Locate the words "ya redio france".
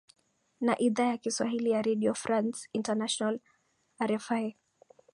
1.69-2.67